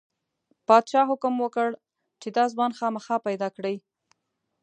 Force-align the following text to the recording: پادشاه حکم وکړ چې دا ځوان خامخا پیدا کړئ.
پادشاه 0.67 1.07
حکم 1.11 1.33
وکړ 1.39 1.67
چې 2.21 2.27
دا 2.37 2.45
ځوان 2.53 2.71
خامخا 2.79 3.15
پیدا 3.27 3.47
کړئ. 3.55 3.75